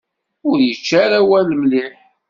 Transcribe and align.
Ur 0.49 0.57
yečči 0.67 0.95
ara 1.03 1.17
awal 1.21 1.47
mliḥ. 1.55 1.93